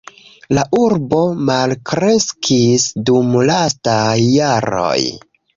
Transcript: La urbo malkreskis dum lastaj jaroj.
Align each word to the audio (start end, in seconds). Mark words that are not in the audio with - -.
La 0.57 0.61
urbo 0.83 1.19
malkreskis 1.49 2.87
dum 3.11 3.39
lastaj 3.53 4.19
jaroj. 4.25 4.99